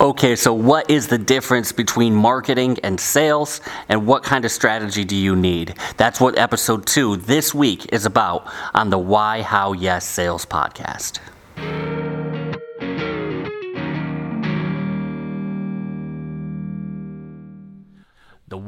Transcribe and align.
Okay, 0.00 0.36
so 0.36 0.54
what 0.54 0.88
is 0.88 1.08
the 1.08 1.18
difference 1.18 1.72
between 1.72 2.14
marketing 2.14 2.78
and 2.84 3.00
sales, 3.00 3.60
and 3.88 4.06
what 4.06 4.22
kind 4.22 4.44
of 4.44 4.52
strategy 4.52 5.04
do 5.04 5.16
you 5.16 5.34
need? 5.34 5.74
That's 5.96 6.20
what 6.20 6.38
episode 6.38 6.86
two 6.86 7.16
this 7.16 7.52
week 7.52 7.92
is 7.92 8.06
about 8.06 8.46
on 8.74 8.90
the 8.90 8.98
Why, 8.98 9.42
How, 9.42 9.72
Yes 9.72 10.06
Sales 10.06 10.46
podcast. 10.46 11.18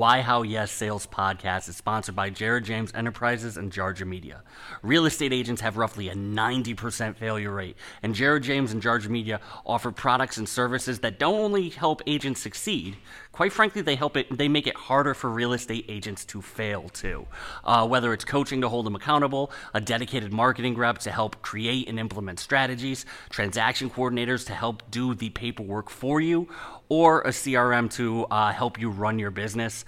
Why 0.00 0.22
How 0.22 0.40
Yes 0.40 0.72
Sales 0.72 1.06
podcast 1.06 1.68
is 1.68 1.76
sponsored 1.76 2.16
by 2.16 2.30
Jared 2.30 2.64
James 2.64 2.90
Enterprises 2.94 3.58
and 3.58 3.70
Jarja 3.70 4.06
Media. 4.06 4.42
Real 4.82 5.04
estate 5.04 5.30
agents 5.30 5.60
have 5.60 5.76
roughly 5.76 6.08
a 6.08 6.14
90% 6.14 7.16
failure 7.16 7.52
rate, 7.52 7.76
and 8.02 8.14
Jared 8.14 8.42
James 8.42 8.72
and 8.72 8.82
Jarja 8.82 9.10
Media 9.10 9.42
offer 9.66 9.92
products 9.92 10.38
and 10.38 10.48
services 10.48 11.00
that 11.00 11.18
don't 11.18 11.38
only 11.38 11.68
help 11.68 12.00
agents 12.06 12.40
succeed, 12.40 12.96
quite 13.32 13.52
frankly, 13.52 13.82
they 13.82 13.94
help 13.94 14.16
it. 14.16 14.38
They 14.38 14.48
make 14.48 14.66
it 14.66 14.74
harder 14.74 15.12
for 15.12 15.28
real 15.28 15.52
estate 15.52 15.84
agents 15.88 16.24
to 16.26 16.40
fail 16.40 16.88
too. 16.88 17.26
Uh, 17.62 17.86
whether 17.86 18.14
it's 18.14 18.24
coaching 18.24 18.62
to 18.62 18.70
hold 18.70 18.86
them 18.86 18.96
accountable, 18.96 19.52
a 19.74 19.82
dedicated 19.82 20.32
marketing 20.32 20.78
rep 20.78 20.96
to 21.00 21.10
help 21.10 21.42
create 21.42 21.90
and 21.90 21.98
implement 21.98 22.40
strategies, 22.40 23.04
transaction 23.28 23.90
coordinators 23.90 24.46
to 24.46 24.54
help 24.54 24.82
do 24.90 25.14
the 25.14 25.28
paperwork 25.28 25.90
for 25.90 26.22
you, 26.22 26.48
or 26.90 27.22
a 27.22 27.28
CRM 27.30 27.90
to 27.92 28.26
uh, 28.30 28.52
help 28.52 28.78
you 28.78 28.90
run 28.90 29.18
your 29.18 29.30
business. 29.30 29.86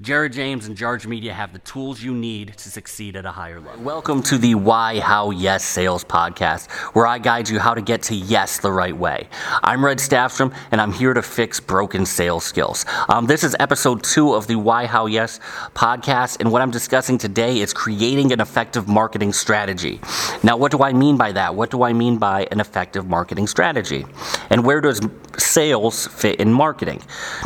Jared 0.00 0.32
James 0.32 0.66
and 0.66 0.76
Jarja 0.76 1.06
Media 1.06 1.32
have 1.32 1.52
the 1.52 1.60
tools 1.60 2.02
you 2.02 2.12
need 2.12 2.56
to 2.56 2.68
succeed 2.68 3.14
at 3.14 3.24
a 3.26 3.30
higher 3.30 3.60
level. 3.60 3.80
Welcome 3.84 4.24
to 4.24 4.38
the 4.38 4.56
Why, 4.56 4.98
How, 4.98 5.30
Yes 5.30 5.64
Sales 5.64 6.02
podcast, 6.02 6.68
where 6.96 7.06
I 7.06 7.18
guide 7.18 7.48
you 7.48 7.60
how 7.60 7.74
to 7.74 7.80
get 7.80 8.02
to 8.04 8.14
yes 8.16 8.58
the 8.58 8.72
right 8.72 8.96
way. 8.96 9.28
I'm 9.62 9.84
Red 9.84 9.98
Staffstrom, 9.98 10.52
and 10.72 10.80
I'm 10.80 10.90
here 10.90 11.14
to 11.14 11.22
fix 11.22 11.60
broken 11.60 12.04
sales 12.06 12.42
skills. 12.42 12.84
Um, 13.08 13.26
this 13.26 13.44
is 13.44 13.54
episode 13.60 14.02
two 14.02 14.34
of 14.34 14.48
the 14.48 14.56
Why, 14.56 14.86
How, 14.86 15.06
Yes 15.06 15.38
podcast, 15.76 16.40
and 16.40 16.50
what 16.50 16.60
I'm 16.60 16.72
discussing 16.72 17.16
today 17.16 17.60
is 17.60 17.72
creating 17.72 18.32
an 18.32 18.40
effective 18.40 18.88
marketing 18.88 19.32
strategy. 19.32 20.00
Now, 20.42 20.56
what 20.56 20.72
do 20.72 20.82
I 20.82 20.92
mean 20.92 21.16
by 21.16 21.30
that? 21.30 21.54
What 21.54 21.70
do 21.70 21.84
I 21.84 21.92
mean 21.92 22.18
by 22.18 22.48
an 22.50 22.58
effective 22.58 23.06
marketing 23.06 23.46
strategy? 23.46 24.06
And 24.50 24.64
where 24.64 24.80
does 24.80 25.00
sales 25.38 26.08
fit 26.08 26.40
in 26.40 26.52
marketing? 26.52 27.00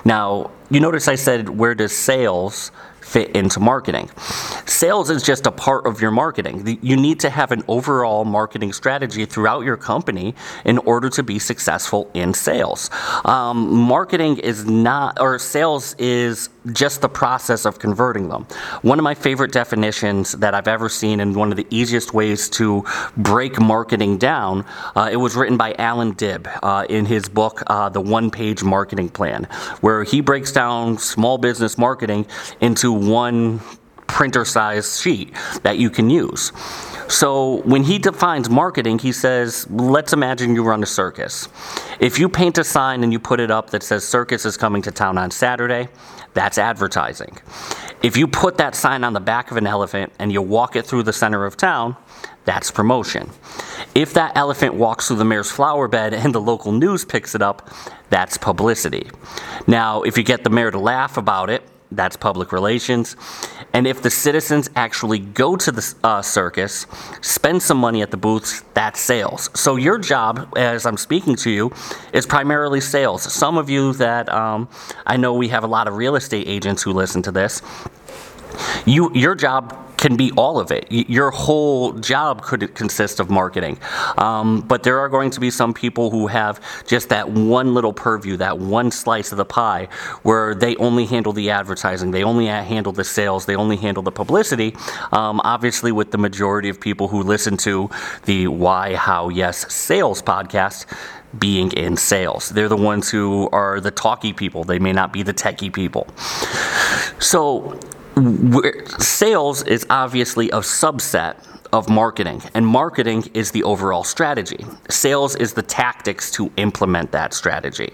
Now, 0.06 0.50
you 0.70 0.80
notice 0.80 1.08
I 1.08 1.14
said, 1.14 1.48
where 1.48 1.74
does 1.74 1.92
sales 1.96 2.70
fit 3.08 3.34
into 3.34 3.58
marketing? 3.60 4.10
Sales 4.66 5.10
is 5.10 5.22
just 5.22 5.46
a 5.46 5.50
part 5.50 5.86
of 5.86 6.00
your 6.00 6.10
marketing. 6.10 6.78
You 6.82 6.96
need 6.96 7.20
to 7.20 7.30
have 7.30 7.52
an 7.52 7.62
overall 7.66 8.24
marketing 8.24 8.72
strategy 8.72 9.24
throughout 9.24 9.64
your 9.64 9.76
company 9.76 10.34
in 10.64 10.78
order 10.78 11.08
to 11.10 11.22
be 11.22 11.38
successful 11.38 12.10
in 12.14 12.34
sales. 12.34 12.90
Um, 13.24 13.56
marketing 13.74 14.38
is 14.38 14.64
not, 14.64 15.20
or 15.20 15.38
sales 15.38 15.94
is 15.98 16.50
just 16.72 17.00
the 17.00 17.08
process 17.08 17.64
of 17.64 17.78
converting 17.78 18.28
them. 18.28 18.46
One 18.82 18.98
of 18.98 19.04
my 19.04 19.14
favorite 19.14 19.52
definitions 19.52 20.32
that 20.32 20.54
I've 20.54 20.68
ever 20.68 20.88
seen, 20.88 21.20
and 21.20 21.34
one 21.34 21.50
of 21.50 21.56
the 21.56 21.66
easiest 21.70 22.12
ways 22.12 22.48
to 22.50 22.84
break 23.16 23.60
marketing 23.60 24.18
down, 24.18 24.64
uh, 24.94 25.08
it 25.10 25.16
was 25.16 25.34
written 25.34 25.56
by 25.56 25.74
Allan 25.78 26.12
Dib 26.12 26.48
uh, 26.62 26.84
in 26.88 27.06
his 27.06 27.28
book, 27.28 27.62
uh, 27.68 27.88
The 27.88 28.00
One 28.00 28.30
Page 28.30 28.62
Marketing 28.62 29.08
Plan, 29.08 29.44
where 29.80 30.04
he 30.04 30.20
breaks 30.20 30.52
down 30.52 30.98
small 30.98 31.38
business 31.38 31.78
marketing 31.78 32.26
into 32.60 32.92
one 32.98 33.60
printer 34.06 34.44
size 34.44 35.00
sheet 35.00 35.34
that 35.62 35.78
you 35.78 35.90
can 35.90 36.10
use. 36.10 36.52
So 37.08 37.62
when 37.62 37.84
he 37.84 37.98
defines 37.98 38.50
marketing, 38.50 38.98
he 38.98 39.12
says, 39.12 39.70
let's 39.70 40.12
imagine 40.12 40.54
you 40.54 40.62
run 40.62 40.82
a 40.82 40.86
circus. 40.86 41.48
If 42.00 42.18
you 42.18 42.28
paint 42.28 42.58
a 42.58 42.64
sign 42.64 43.02
and 43.02 43.12
you 43.12 43.18
put 43.18 43.40
it 43.40 43.50
up 43.50 43.70
that 43.70 43.82
says 43.82 44.06
circus 44.06 44.44
is 44.44 44.56
coming 44.56 44.82
to 44.82 44.90
town 44.90 45.16
on 45.16 45.30
Saturday, 45.30 45.88
that's 46.34 46.58
advertising. 46.58 47.38
If 48.02 48.16
you 48.16 48.26
put 48.26 48.58
that 48.58 48.74
sign 48.74 49.04
on 49.04 49.12
the 49.12 49.20
back 49.20 49.50
of 49.50 49.56
an 49.56 49.66
elephant 49.66 50.12
and 50.18 50.32
you 50.32 50.42
walk 50.42 50.76
it 50.76 50.86
through 50.86 51.04
the 51.04 51.12
center 51.12 51.46
of 51.46 51.56
town, 51.56 51.96
that's 52.44 52.70
promotion. 52.70 53.30
If 53.94 54.14
that 54.14 54.36
elephant 54.36 54.74
walks 54.74 55.08
through 55.08 55.16
the 55.16 55.24
mayor's 55.24 55.50
flower 55.50 55.88
bed 55.88 56.14
and 56.14 56.34
the 56.34 56.40
local 56.40 56.72
news 56.72 57.04
picks 57.04 57.34
it 57.34 57.42
up, 57.42 57.70
that's 58.10 58.38
publicity. 58.38 59.10
Now, 59.66 60.02
if 60.02 60.16
you 60.16 60.24
get 60.24 60.44
the 60.44 60.50
mayor 60.50 60.70
to 60.70 60.78
laugh 60.78 61.16
about 61.16 61.50
it, 61.50 61.62
that's 61.90 62.16
public 62.16 62.52
relations. 62.52 63.16
And 63.72 63.86
if 63.86 64.02
the 64.02 64.10
citizens 64.10 64.68
actually 64.76 65.18
go 65.18 65.56
to 65.56 65.72
the 65.72 65.94
uh, 66.04 66.22
circus, 66.22 66.86
spend 67.20 67.62
some 67.62 67.78
money 67.78 68.02
at 68.02 68.10
the 68.10 68.16
booths, 68.16 68.62
that's 68.74 69.00
sales. 69.00 69.50
So 69.54 69.76
your 69.76 69.98
job, 69.98 70.52
as 70.56 70.86
I'm 70.86 70.96
speaking 70.96 71.36
to 71.36 71.50
you, 71.50 71.72
is 72.12 72.26
primarily 72.26 72.80
sales. 72.80 73.22
Some 73.22 73.56
of 73.56 73.70
you 73.70 73.92
that 73.94 74.28
um, 74.28 74.68
I 75.06 75.16
know 75.16 75.34
we 75.34 75.48
have 75.48 75.64
a 75.64 75.66
lot 75.66 75.88
of 75.88 75.94
real 75.94 76.16
estate 76.16 76.46
agents 76.46 76.82
who 76.82 76.92
listen 76.92 77.22
to 77.22 77.32
this. 77.32 77.62
You, 78.86 79.12
your 79.14 79.34
job 79.34 79.87
can 79.98 80.16
be 80.16 80.30
all 80.36 80.58
of 80.58 80.70
it. 80.70 80.86
Your 80.90 81.30
whole 81.30 81.92
job 81.92 82.42
could 82.42 82.74
consist 82.74 83.20
of 83.20 83.28
marketing. 83.28 83.78
Um, 84.16 84.60
but 84.62 84.84
there 84.84 84.98
are 85.00 85.08
going 85.08 85.30
to 85.30 85.40
be 85.40 85.50
some 85.50 85.74
people 85.74 86.10
who 86.10 86.28
have 86.28 86.60
just 86.86 87.10
that 87.10 87.28
one 87.30 87.74
little 87.74 87.92
purview, 87.92 88.36
that 88.38 88.58
one 88.58 88.90
slice 88.90 89.32
of 89.32 89.38
the 89.38 89.44
pie, 89.44 89.88
where 90.22 90.54
they 90.54 90.76
only 90.76 91.04
handle 91.04 91.32
the 91.32 91.50
advertising, 91.50 92.12
they 92.12 92.24
only 92.24 92.46
handle 92.46 92.92
the 92.92 93.04
sales, 93.04 93.44
they 93.44 93.56
only 93.56 93.76
handle 93.76 94.02
the 94.02 94.12
publicity. 94.12 94.74
Um, 95.12 95.40
obviously, 95.44 95.92
with 95.92 96.12
the 96.12 96.18
majority 96.18 96.68
of 96.68 96.80
people 96.80 97.08
who 97.08 97.22
listen 97.22 97.56
to 97.58 97.90
the 98.24 98.46
Why, 98.46 98.94
How, 98.94 99.28
Yes 99.28 99.70
Sales 99.72 100.22
podcast, 100.22 100.86
being 101.38 101.72
in 101.72 101.96
sales. 101.96 102.48
They're 102.48 102.68
the 102.70 102.76
ones 102.76 103.10
who 103.10 103.50
are 103.50 103.80
the 103.80 103.90
talky 103.90 104.32
people. 104.32 104.64
They 104.64 104.78
may 104.78 104.92
not 104.92 105.12
be 105.12 105.22
the 105.22 105.34
techie 105.34 105.72
people. 105.72 106.06
So 107.20 107.78
sales 108.98 109.62
is 109.64 109.86
obviously 109.90 110.48
a 110.50 110.60
subset 110.60 111.36
of 111.72 111.88
marketing, 111.88 112.42
and 112.54 112.66
marketing 112.66 113.24
is 113.34 113.50
the 113.50 113.62
overall 113.62 114.04
strategy. 114.04 114.64
Sales 114.88 115.36
is 115.36 115.52
the 115.52 115.62
tactics 115.62 116.30
to 116.32 116.50
implement 116.56 117.12
that 117.12 117.34
strategy. 117.34 117.92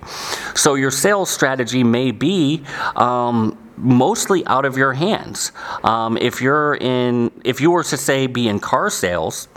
So, 0.55 0.75
your 0.75 0.91
sales 0.91 1.31
strategy 1.31 1.83
may 1.83 2.12
be 2.12 2.62
um, 2.95 3.59
mostly 3.77 4.47
out 4.47 4.65
of 4.65 4.77
your 4.77 4.93
hands. 4.93 5.53
Um, 5.83 6.17
if 6.19 6.41
you're 6.41 6.77
in, 6.77 7.33
if 7.45 7.61
you 7.61 7.71
were 7.71 7.85
to 7.85 7.97
say 7.97 8.27
be 8.27 8.49
in 8.49 8.61
car 8.61 8.91
sales, 8.91 9.49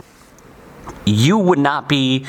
you 1.04 1.38
would 1.38 1.58
not 1.58 1.88
be 1.88 2.26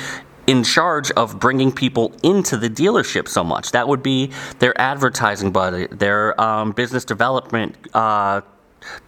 in 0.50 0.64
charge 0.64 1.12
of 1.12 1.40
bringing 1.40 1.72
people 1.72 2.12
into 2.24 2.58
the 2.58 2.68
dealership 2.68 3.28
so 3.28 3.44
much. 3.44 3.70
That 3.70 3.88
would 3.88 4.02
be 4.02 4.32
their 4.58 4.74
advertising 4.82 5.52
budget, 5.52 6.00
their 6.00 6.40
um, 6.42 6.72
business 6.72 7.06
development. 7.06 7.76
Uh, 7.94 8.42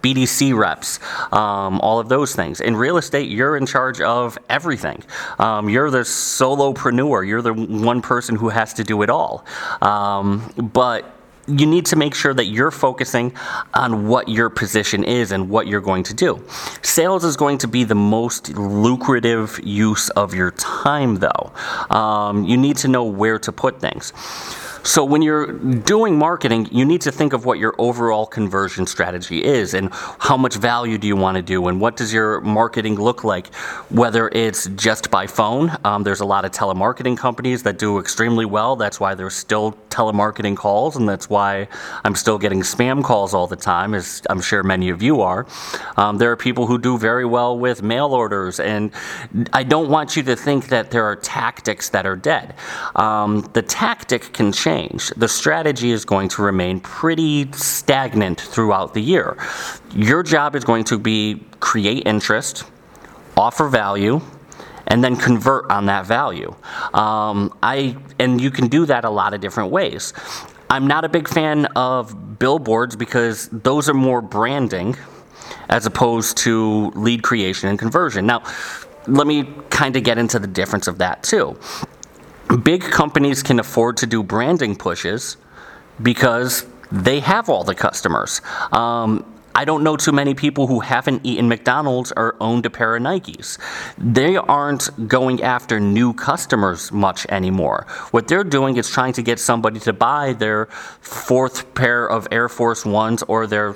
BDC 0.02 0.56
reps, 0.56 1.00
um, 1.32 1.80
all 1.80 1.98
of 1.98 2.08
those 2.08 2.36
things. 2.36 2.60
In 2.60 2.76
real 2.76 2.98
estate, 2.98 3.28
you're 3.28 3.56
in 3.56 3.66
charge 3.66 4.00
of 4.02 4.38
everything. 4.48 5.02
Um, 5.38 5.68
you're 5.68 5.90
the 5.90 6.02
solopreneur. 6.02 7.26
You're 7.26 7.42
the 7.42 7.54
one 7.54 8.02
person 8.02 8.36
who 8.36 8.50
has 8.50 8.74
to 8.74 8.84
do 8.84 9.02
it 9.02 9.10
all. 9.10 9.44
Um, 9.80 10.52
but 10.72 11.10
you 11.58 11.66
need 11.66 11.86
to 11.86 11.96
make 11.96 12.14
sure 12.14 12.34
that 12.34 12.46
you're 12.46 12.70
focusing 12.70 13.34
on 13.74 14.08
what 14.08 14.28
your 14.28 14.50
position 14.50 15.04
is 15.04 15.32
and 15.32 15.48
what 15.48 15.66
you're 15.66 15.80
going 15.80 16.02
to 16.04 16.14
do. 16.14 16.42
Sales 16.82 17.24
is 17.24 17.36
going 17.36 17.58
to 17.58 17.68
be 17.68 17.84
the 17.84 17.94
most 17.94 18.50
lucrative 18.56 19.60
use 19.62 20.08
of 20.10 20.34
your 20.34 20.50
time, 20.52 21.16
though. 21.16 21.52
Um, 21.90 22.44
you 22.44 22.56
need 22.56 22.76
to 22.78 22.88
know 22.88 23.04
where 23.04 23.38
to 23.38 23.52
put 23.52 23.80
things. 23.80 24.12
So 24.84 25.04
when 25.04 25.22
you're 25.22 25.52
doing 25.52 26.18
marketing, 26.18 26.68
you 26.72 26.84
need 26.84 27.02
to 27.02 27.12
think 27.12 27.32
of 27.32 27.44
what 27.44 27.60
your 27.60 27.72
overall 27.78 28.26
conversion 28.26 28.84
strategy 28.84 29.44
is 29.44 29.74
and 29.74 29.90
how 29.92 30.36
much 30.36 30.56
value 30.56 30.98
do 30.98 31.06
you 31.06 31.14
want 31.14 31.36
to 31.36 31.42
do 31.42 31.68
and 31.68 31.80
what 31.80 31.96
does 31.96 32.12
your 32.12 32.40
marketing 32.40 32.96
look 32.96 33.22
like, 33.22 33.54
whether 33.90 34.28
it's 34.30 34.66
just 34.70 35.08
by 35.08 35.28
phone. 35.28 35.70
Um, 35.84 36.02
there's 36.02 36.18
a 36.18 36.24
lot 36.24 36.44
of 36.44 36.50
telemarketing 36.50 37.16
companies 37.16 37.62
that 37.62 37.78
do 37.78 38.00
extremely 38.00 38.44
well. 38.44 38.74
That's 38.74 38.98
why 38.98 39.14
there's 39.14 39.36
still 39.36 39.72
telemarketing 39.88 40.56
calls 40.56 40.96
and 40.96 41.08
that's 41.08 41.30
why 41.30 41.68
I'm 42.04 42.16
still 42.16 42.38
getting 42.38 42.62
spam 42.62 43.04
calls 43.04 43.34
all 43.34 43.46
the 43.46 43.56
time, 43.56 43.94
as 43.94 44.22
I'm 44.28 44.40
sure 44.40 44.64
many 44.64 44.88
of 44.88 45.00
you 45.00 45.20
are. 45.20 45.46
Um, 45.96 46.18
there 46.18 46.32
are 46.32 46.36
people 46.36 46.66
who 46.66 46.76
do 46.76 46.98
very 46.98 47.24
well 47.24 47.56
with 47.56 47.84
mail 47.84 48.12
orders 48.14 48.58
and 48.58 48.90
I 49.52 49.62
don't 49.62 49.90
want 49.90 50.16
you 50.16 50.24
to 50.24 50.34
think 50.34 50.68
that 50.68 50.90
there 50.90 51.04
are 51.04 51.14
tactics 51.14 51.90
that 51.90 52.04
are 52.04 52.16
dead. 52.16 52.54
Um, 52.96 53.48
the 53.52 53.62
tactic 53.62 54.32
can 54.32 54.50
change 54.50 54.71
change. 54.72 55.08
The 55.16 55.28
strategy 55.28 55.90
is 55.90 56.04
going 56.04 56.28
to 56.30 56.42
remain 56.42 56.80
pretty 56.80 57.50
stagnant 57.52 58.40
throughout 58.40 58.94
the 58.94 59.00
year. 59.00 59.36
Your 59.94 60.22
job 60.22 60.56
is 60.56 60.64
going 60.64 60.84
to 60.84 60.98
be 60.98 61.44
create 61.60 62.06
interest, 62.06 62.64
offer 63.36 63.68
value, 63.68 64.20
and 64.86 65.02
then 65.02 65.16
convert 65.16 65.70
on 65.70 65.86
that 65.86 66.06
value. 66.06 66.54
Um, 66.94 67.56
I 67.62 67.96
and 68.18 68.40
you 68.40 68.50
can 68.50 68.68
do 68.68 68.86
that 68.86 69.04
a 69.04 69.10
lot 69.10 69.34
of 69.34 69.40
different 69.40 69.70
ways. 69.70 70.12
I'm 70.70 70.86
not 70.86 71.04
a 71.04 71.08
big 71.08 71.28
fan 71.28 71.66
of 71.76 72.38
billboards 72.38 72.96
because 72.96 73.48
those 73.48 73.88
are 73.90 73.94
more 73.94 74.22
branding 74.22 74.96
as 75.68 75.84
opposed 75.86 76.38
to 76.38 76.90
lead 76.94 77.22
creation 77.22 77.68
and 77.68 77.78
conversion. 77.78 78.26
Now, 78.26 78.42
let 79.06 79.26
me 79.26 79.52
kind 79.68 79.96
of 79.96 80.02
get 80.02 80.16
into 80.16 80.38
the 80.38 80.46
difference 80.46 80.86
of 80.86 80.98
that 80.98 81.22
too 81.22 81.58
big 82.56 82.82
companies 82.82 83.42
can 83.42 83.58
afford 83.60 83.96
to 83.98 84.06
do 84.06 84.22
branding 84.22 84.76
pushes 84.76 85.36
because 86.00 86.66
they 86.90 87.20
have 87.20 87.48
all 87.48 87.64
the 87.64 87.74
customers. 87.74 88.40
Um, 88.70 89.24
I 89.54 89.64
don't 89.66 89.82
know 89.82 89.96
too 89.96 90.12
many 90.12 90.34
people 90.34 90.66
who 90.66 90.80
haven't 90.80 91.26
eaten 91.26 91.48
McDonald's 91.48 92.12
or 92.16 92.36
owned 92.40 92.64
a 92.64 92.70
pair 92.70 92.96
of 92.96 93.02
Nikes. 93.02 93.58
They 93.98 94.36
aren't 94.36 95.08
going 95.08 95.42
after 95.42 95.78
new 95.78 96.14
customers 96.14 96.90
much 96.90 97.26
anymore. 97.26 97.86
What 98.12 98.28
they're 98.28 98.44
doing 98.44 98.76
is 98.78 98.88
trying 98.88 99.12
to 99.14 99.22
get 99.22 99.38
somebody 99.38 99.78
to 99.80 99.92
buy 99.92 100.32
their 100.32 100.66
fourth 101.00 101.74
pair 101.74 102.06
of 102.06 102.26
Air 102.30 102.48
Force 102.48 102.86
Ones 102.86 103.22
or 103.24 103.46
their 103.46 103.74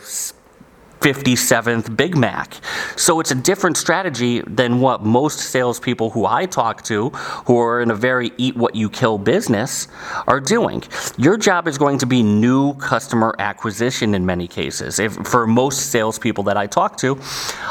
57th 1.01 1.97
Big 1.97 2.17
Mac. 2.17 2.55
So 2.97 3.21
it's 3.21 3.31
a 3.31 3.35
different 3.35 3.77
strategy 3.77 4.41
than 4.41 4.81
what 4.81 5.03
most 5.03 5.39
salespeople 5.39 6.11
who 6.11 6.27
I 6.27 6.47
talk 6.47 6.83
to, 6.85 7.11
who 7.47 7.59
are 7.59 7.81
in 7.81 7.91
a 7.91 7.95
very 7.95 8.33
eat 8.37 8.57
what 8.57 8.75
you 8.75 8.91
kill 8.91 9.19
business, 9.19 9.89
are 10.27 10.41
doing. 10.41 10.83
Your 11.17 11.37
job 11.37 11.69
is 11.69 11.79
going 11.79 11.99
to 11.99 12.07
be 12.07 12.23
new 12.23 12.75
customer 12.75 13.35
acquisition 13.39 14.15
in 14.15 14.27
many 14.27 14.49
cases, 14.49 14.99
if, 14.99 15.15
for 15.27 15.47
most 15.47 15.91
salespeople 15.91 16.45
that 16.45 16.57
I 16.57 16.67
talk 16.67 16.97
to. 16.99 17.21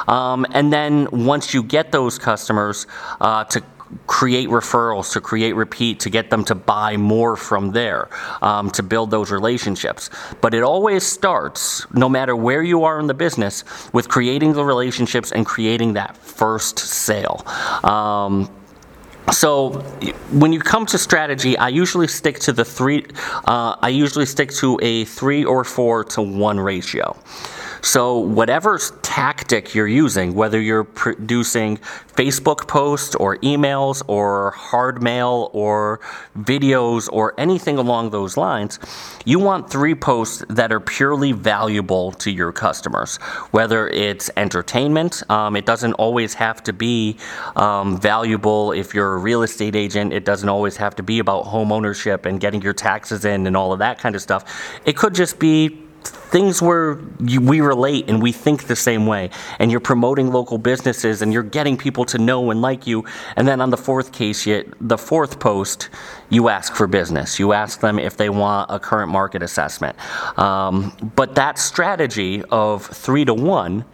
Um, 0.08 0.46
and 0.52 0.72
then 0.72 1.08
once 1.12 1.54
you 1.54 1.64
get 1.64 1.92
those 1.92 2.18
customers 2.20 2.88
uh, 3.20 3.44
to 3.46 3.64
create 4.08 4.50
referrals, 4.50 5.14
to 5.14 5.22
create 5.22 5.54
repeat, 5.54 6.00
to 6.02 6.10
get 6.10 6.30
them 6.30 6.44
to 6.46 6.56
buy 6.56 6.98
more 6.98 7.36
from 7.36 7.72
there, 7.72 8.10
um, 8.42 8.70
to 8.72 8.84
build 8.84 9.12
those 9.12 9.32
relationships. 9.32 10.10
But 10.42 10.54
it 10.54 10.64
always 10.64 11.06
starts, 11.06 11.86
no 11.94 12.10
matter 12.10 12.36
where 12.36 12.64
you 12.64 12.84
are 12.84 13.00
in 13.00 13.08
the 13.08 13.14
business, 13.14 13.64
with 13.94 14.08
creating 14.10 14.54
the 14.54 14.66
relationships 14.66 15.32
and 15.32 15.46
creating 15.46 15.94
that 15.94 16.18
first 16.18 16.80
sale. 16.80 17.46
Um, 17.84 18.50
so 19.32 19.72
when 20.32 20.54
you 20.54 20.60
come 20.60 20.86
to 20.88 20.98
strategy, 20.98 21.58
I 21.58 21.70
usually 21.70 22.08
stick 22.08 22.40
to 22.40 22.54
the 22.54 22.64
three. 22.64 23.06
Uh, 23.46 23.76
I 23.82 23.90
usually 23.90 24.26
stick 24.26 24.52
to 24.56 24.80
a 24.82 25.06
three 25.06 25.44
or 25.44 25.64
four 25.64 26.04
to 26.06 26.22
one 26.22 26.60
ratio. 26.60 27.18
So, 27.86 28.18
whatever 28.18 28.80
tactic 29.04 29.76
you're 29.76 29.88
using, 29.88 30.34
whether 30.34 30.60
you're 30.60 30.84
producing 30.84 31.78
Facebook 32.18 32.68
posts 32.68 33.14
or 33.14 33.38
emails 33.38 34.02
or 34.08 34.52
hard 34.58 35.04
mail 35.04 35.52
or 35.54 36.00
videos 36.36 37.08
or 37.14 37.40
anything 37.40 37.78
along 37.78 38.10
those 38.10 38.38
lines, 38.38 38.80
you 39.24 39.38
want 39.38 39.70
three 39.70 39.94
posts 39.94 40.44
that 40.50 40.74
are 40.74 40.80
purely 40.80 41.32
valuable 41.32 42.12
to 42.14 42.32
your 42.32 42.52
customers. 42.52 43.18
Whether 43.52 43.88
it's 43.90 44.32
entertainment, 44.36 45.22
um, 45.30 45.56
it 45.56 45.68
doesn't 45.68 45.94
always 45.94 46.34
have 46.34 46.64
to 46.64 46.74
be 46.74 47.18
um, 47.56 48.02
valuable 48.02 48.72
if 48.72 48.96
you're 48.96 49.14
a 49.14 49.20
real 49.20 49.44
estate 49.44 49.76
agent, 49.76 50.12
it 50.12 50.26
doesn't 50.26 50.50
always 50.50 50.76
have 50.78 50.96
to 50.96 51.04
be 51.04 51.20
about 51.20 51.44
home 51.44 51.72
ownership 51.72 52.26
and 52.26 52.40
getting 52.40 52.64
your 52.64 52.74
taxes 52.74 53.26
in 53.26 53.46
and 53.46 53.56
all 53.56 53.72
of 53.72 53.78
that 53.78 54.00
kind 54.00 54.16
of 54.16 54.24
stuff. 54.24 54.80
It 54.86 54.98
could 54.98 55.14
just 55.14 55.38
be 55.38 55.85
things 56.08 56.62
where 56.62 57.00
you, 57.20 57.42
we 57.42 57.62
relate 57.62 58.10
and 58.10 58.22
we 58.22 58.32
think 58.32 58.66
the 58.66 58.76
same 58.76 59.06
way, 59.06 59.30
and 59.60 59.72
you're 59.72 59.80
promoting 59.80 60.32
local 60.32 60.58
businesses 60.58 61.22
and 61.22 61.32
you're 61.32 61.44
getting 61.44 61.78
people 61.78 62.06
to 62.06 62.18
know 62.18 62.52
and 62.52 62.62
like 62.62 62.88
you. 62.88 63.06
And 63.36 63.48
then 63.48 63.62
on 63.62 63.70
the 63.70 63.78
fourth 63.78 64.12
case, 64.12 64.46
you, 64.46 64.72
the 64.82 64.98
fourth 64.98 65.40
post, 65.40 65.90
you 66.30 66.50
ask 66.50 66.74
for 66.74 66.88
business. 66.88 67.40
You 67.40 67.54
ask 67.54 67.80
them 67.80 68.00
if 68.00 68.18
they 68.18 68.30
want 68.30 68.70
a 68.72 68.80
current 68.80 69.12
market 69.12 69.44
assessment. 69.44 69.98
Um, 70.40 71.12
but 71.16 71.36
that 71.36 71.58
strategy 71.58 72.44
of 72.52 72.86
three 72.86 73.26
to 73.26 73.34
one 73.34 73.86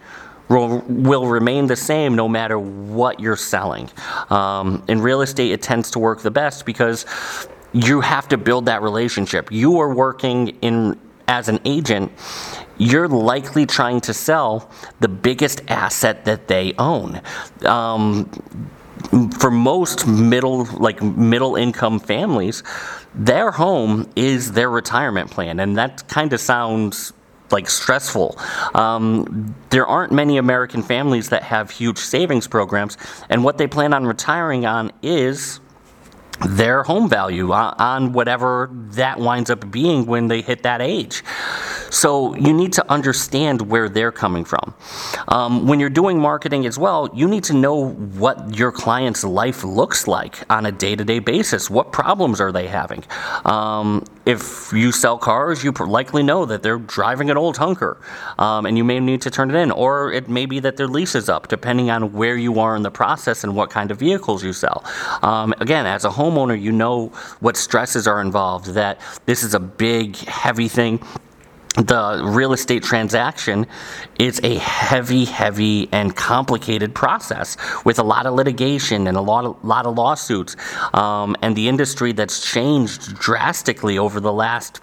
will, 0.48 1.26
remain 1.26 1.66
the 1.66 1.76
same 1.76 2.14
no 2.14 2.28
matter 2.28 2.58
what 2.58 3.20
you're 3.20 3.36
selling. 3.36 3.88
Um, 4.30 4.84
in 4.88 5.00
real 5.00 5.22
estate, 5.22 5.52
it 5.52 5.62
tends 5.62 5.90
to 5.92 5.98
work 5.98 6.20
the 6.20 6.30
best 6.30 6.66
because 6.66 7.06
you 7.72 8.00
have 8.00 8.28
to 8.28 8.36
build 8.36 8.66
that 8.66 8.82
relationship. 8.82 9.50
You 9.50 9.78
are 9.80 9.94
working 9.94 10.48
in 10.60 10.98
as 11.32 11.48
an 11.48 11.58
agent, 11.64 12.12
you're 12.76 13.08
likely 13.08 13.64
trying 13.64 14.00
to 14.02 14.12
sell 14.12 14.70
the 15.00 15.08
biggest 15.08 15.62
asset 15.68 16.26
that 16.26 16.46
they 16.46 16.74
own. 16.78 17.22
Um, 17.64 18.30
for 19.40 19.50
most 19.50 20.06
middle 20.06 20.64
like 20.86 21.02
middle 21.02 21.56
income 21.56 21.98
families, 22.00 22.62
their 23.14 23.50
home 23.50 24.10
is 24.14 24.52
their 24.52 24.70
retirement 24.70 25.30
plan, 25.30 25.58
and 25.58 25.76
that 25.78 26.06
kind 26.08 26.32
of 26.34 26.40
sounds 26.40 27.14
like 27.50 27.68
stressful. 27.68 28.38
Um, 28.74 29.54
there 29.70 29.86
aren't 29.86 30.12
many 30.12 30.36
American 30.36 30.82
families 30.82 31.30
that 31.30 31.42
have 31.42 31.70
huge 31.70 31.98
savings 31.98 32.46
programs, 32.46 32.96
and 33.30 33.42
what 33.42 33.56
they 33.56 33.66
plan 33.66 33.94
on 33.94 34.06
retiring 34.06 34.66
on 34.66 34.92
is 35.02 35.60
their 36.46 36.82
home 36.82 37.08
value 37.08 37.52
uh, 37.52 37.74
on 37.78 38.12
whatever 38.12 38.70
that 38.72 39.18
winds 39.18 39.50
up 39.50 39.70
being 39.70 40.06
when 40.06 40.28
they 40.28 40.40
hit 40.40 40.62
that 40.62 40.80
age. 40.80 41.22
So 41.92 42.34
you 42.36 42.54
need 42.54 42.72
to 42.72 42.90
understand 42.90 43.60
where 43.60 43.88
they're 43.90 44.10
coming 44.10 44.46
from. 44.46 44.74
Um, 45.28 45.66
when 45.66 45.78
you're 45.78 45.90
doing 45.90 46.18
marketing 46.18 46.64
as 46.64 46.78
well, 46.78 47.10
you 47.14 47.28
need 47.28 47.44
to 47.44 47.52
know 47.52 47.90
what 47.90 48.56
your 48.56 48.72
client's 48.72 49.22
life 49.24 49.62
looks 49.62 50.08
like 50.08 50.50
on 50.50 50.64
a 50.64 50.72
day 50.72 50.96
to 50.96 51.04
day 51.04 51.18
basis. 51.18 51.68
What 51.68 51.92
problems 51.92 52.40
are 52.40 52.50
they 52.50 52.66
having? 52.66 53.04
Um, 53.44 54.04
if 54.24 54.72
you 54.72 54.90
sell 54.90 55.18
cars, 55.18 55.62
you 55.62 55.72
likely 55.72 56.22
know 56.22 56.46
that 56.46 56.62
they're 56.62 56.78
driving 56.78 57.28
an 57.28 57.36
old 57.36 57.58
hunker 57.58 58.00
um, 58.38 58.64
and 58.64 58.78
you 58.78 58.84
may 58.84 58.98
need 58.98 59.20
to 59.22 59.30
turn 59.30 59.50
it 59.50 59.56
in, 59.56 59.70
or 59.70 60.12
it 60.12 60.30
may 60.30 60.46
be 60.46 60.60
that 60.60 60.78
their 60.78 60.88
lease 60.88 61.14
is 61.14 61.28
up, 61.28 61.48
depending 61.48 61.90
on 61.90 62.14
where 62.14 62.36
you 62.36 62.58
are 62.58 62.74
in 62.74 62.82
the 62.82 62.90
process 62.90 63.44
and 63.44 63.54
what 63.54 63.68
kind 63.68 63.90
of 63.90 63.98
vehicles 63.98 64.42
you 64.42 64.54
sell. 64.54 64.82
Um, 65.20 65.52
again, 65.60 65.84
as 65.84 66.06
a 66.06 66.10
homeowner, 66.10 66.58
you 66.58 66.72
know 66.72 67.08
what 67.40 67.58
stresses 67.58 68.06
are 68.06 68.22
involved, 68.22 68.68
that 68.68 68.98
this 69.26 69.42
is 69.42 69.52
a 69.52 69.60
big, 69.60 70.16
heavy 70.16 70.68
thing 70.68 71.02
the 71.76 72.22
real 72.24 72.52
estate 72.52 72.82
transaction 72.82 73.66
is 74.18 74.40
a 74.42 74.56
heavy, 74.56 75.24
heavy, 75.24 75.88
and 75.90 76.14
complicated 76.14 76.94
process 76.94 77.56
with 77.84 77.98
a 77.98 78.02
lot 78.02 78.26
of 78.26 78.34
litigation 78.34 79.06
and 79.06 79.16
a 79.16 79.20
lot 79.20 79.44
of, 79.44 79.64
lot 79.64 79.86
of 79.86 79.96
lawsuits. 79.96 80.54
Um, 80.92 81.34
and 81.40 81.56
the 81.56 81.68
industry 81.68 82.12
that's 82.12 82.44
changed 82.44 83.14
drastically 83.18 83.96
over 83.98 84.20
the 84.20 84.32
last 84.32 84.80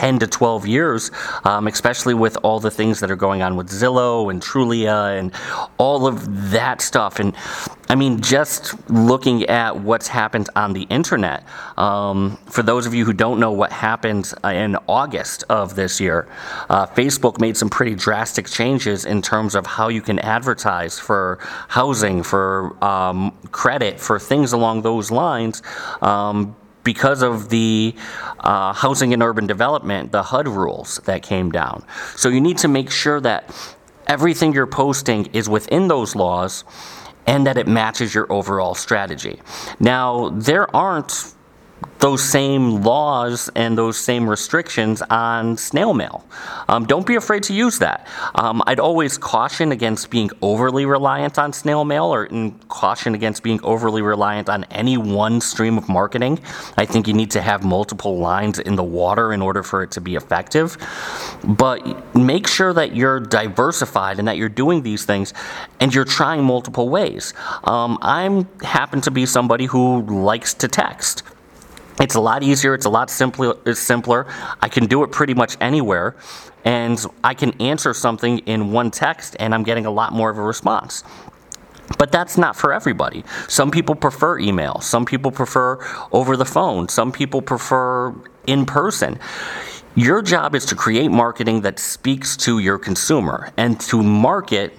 10 0.00 0.18
to 0.18 0.26
12 0.26 0.66
years, 0.66 1.10
um, 1.44 1.66
especially 1.66 2.14
with 2.14 2.38
all 2.42 2.58
the 2.58 2.70
things 2.70 3.00
that 3.00 3.10
are 3.10 3.16
going 3.16 3.42
on 3.42 3.54
with 3.54 3.68
Zillow 3.68 4.30
and 4.30 4.40
Trulia 4.40 5.18
and 5.18 5.30
all 5.76 6.06
of 6.06 6.50
that 6.52 6.80
stuff. 6.80 7.20
And 7.20 7.36
I 7.90 7.96
mean, 7.96 8.22
just 8.22 8.88
looking 8.88 9.44
at 9.44 9.78
what's 9.78 10.08
happened 10.08 10.48
on 10.56 10.72
the 10.72 10.84
internet, 10.84 11.44
um, 11.76 12.38
for 12.46 12.62
those 12.62 12.86
of 12.86 12.94
you 12.94 13.04
who 13.04 13.12
don't 13.12 13.38
know 13.38 13.52
what 13.52 13.72
happened 13.72 14.32
uh, 14.42 14.48
in 14.48 14.74
August 14.88 15.44
of 15.50 15.74
this 15.74 16.00
year, 16.00 16.26
uh, 16.70 16.86
Facebook 16.86 17.38
made 17.38 17.58
some 17.58 17.68
pretty 17.68 17.94
drastic 17.94 18.46
changes 18.46 19.04
in 19.04 19.20
terms 19.20 19.54
of 19.54 19.66
how 19.66 19.88
you 19.88 20.00
can 20.00 20.18
advertise 20.20 20.98
for 20.98 21.40
housing, 21.68 22.22
for 22.22 22.82
um, 22.82 23.32
credit, 23.52 24.00
for 24.00 24.18
things 24.18 24.54
along 24.54 24.80
those 24.80 25.10
lines. 25.10 25.62
Um, 26.00 26.56
because 26.84 27.22
of 27.22 27.48
the 27.48 27.94
uh, 28.40 28.72
housing 28.72 29.12
and 29.12 29.22
urban 29.22 29.46
development, 29.46 30.12
the 30.12 30.22
HUD 30.22 30.48
rules 30.48 30.98
that 31.04 31.22
came 31.22 31.50
down. 31.50 31.84
So 32.16 32.28
you 32.28 32.40
need 32.40 32.58
to 32.58 32.68
make 32.68 32.90
sure 32.90 33.20
that 33.20 33.52
everything 34.06 34.52
you're 34.52 34.66
posting 34.66 35.26
is 35.26 35.48
within 35.48 35.88
those 35.88 36.16
laws 36.16 36.64
and 37.26 37.46
that 37.46 37.58
it 37.58 37.68
matches 37.68 38.14
your 38.14 38.30
overall 38.32 38.74
strategy. 38.74 39.40
Now, 39.78 40.30
there 40.30 40.74
aren't 40.74 41.34
those 42.00 42.22
same 42.22 42.82
laws 42.82 43.50
and 43.54 43.76
those 43.76 43.98
same 43.98 44.28
restrictions 44.28 45.02
on 45.10 45.56
snail 45.56 45.92
mail. 45.92 46.24
Um, 46.68 46.86
don't 46.86 47.06
be 47.06 47.16
afraid 47.16 47.42
to 47.44 47.54
use 47.54 47.78
that. 47.78 48.06
Um, 48.34 48.62
I'd 48.66 48.80
always 48.80 49.18
caution 49.18 49.70
against 49.70 50.10
being 50.10 50.30
overly 50.40 50.86
reliant 50.86 51.38
on 51.38 51.52
snail 51.52 51.84
mail 51.84 52.06
or 52.06 52.28
caution 52.68 53.14
against 53.14 53.42
being 53.42 53.60
overly 53.62 54.00
reliant 54.02 54.48
on 54.48 54.64
any 54.64 54.96
one 54.96 55.40
stream 55.40 55.76
of 55.76 55.88
marketing. 55.88 56.40
I 56.78 56.86
think 56.86 57.06
you 57.06 57.12
need 57.12 57.30
to 57.32 57.42
have 57.42 57.64
multiple 57.64 58.18
lines 58.18 58.58
in 58.58 58.76
the 58.76 58.84
water 58.84 59.32
in 59.32 59.42
order 59.42 59.62
for 59.62 59.82
it 59.82 59.90
to 59.92 60.00
be 60.00 60.16
effective. 60.16 60.78
But 61.44 62.16
make 62.16 62.46
sure 62.46 62.72
that 62.72 62.96
you're 62.96 63.20
diversified 63.20 64.18
and 64.18 64.26
that 64.26 64.38
you're 64.38 64.48
doing 64.48 64.82
these 64.82 65.04
things 65.04 65.34
and 65.80 65.94
you're 65.94 66.04
trying 66.04 66.44
multiple 66.44 66.88
ways. 66.88 67.34
Um, 67.64 67.98
I 68.00 68.46
happen 68.62 69.02
to 69.02 69.10
be 69.10 69.26
somebody 69.26 69.66
who 69.66 70.02
likes 70.02 70.54
to 70.54 70.68
text. 70.68 71.22
It's 72.00 72.14
a 72.14 72.20
lot 72.20 72.42
easier. 72.42 72.74
It's 72.74 72.86
a 72.86 72.90
lot 72.90 73.10
simpler. 73.10 73.54
Simpler. 73.74 74.26
I 74.60 74.68
can 74.68 74.86
do 74.86 75.04
it 75.04 75.12
pretty 75.12 75.34
much 75.34 75.56
anywhere, 75.60 76.16
and 76.64 76.98
I 77.22 77.34
can 77.34 77.52
answer 77.60 77.92
something 77.92 78.38
in 78.40 78.72
one 78.72 78.90
text, 78.90 79.36
and 79.38 79.54
I'm 79.54 79.62
getting 79.62 79.86
a 79.86 79.90
lot 79.90 80.12
more 80.12 80.30
of 80.30 80.38
a 80.38 80.42
response. 80.42 81.04
But 81.98 82.12
that's 82.12 82.38
not 82.38 82.56
for 82.56 82.72
everybody. 82.72 83.24
Some 83.48 83.70
people 83.70 83.94
prefer 83.94 84.38
email. 84.38 84.80
Some 84.80 85.04
people 85.04 85.30
prefer 85.30 85.78
over 86.12 86.36
the 86.36 86.44
phone. 86.44 86.88
Some 86.88 87.12
people 87.12 87.42
prefer 87.42 88.14
in 88.46 88.64
person. 88.64 89.18
Your 89.96 90.22
job 90.22 90.54
is 90.54 90.64
to 90.66 90.76
create 90.76 91.10
marketing 91.10 91.62
that 91.62 91.78
speaks 91.80 92.36
to 92.38 92.60
your 92.60 92.78
consumer 92.78 93.50
and 93.56 93.78
to 93.80 94.02
market 94.02 94.72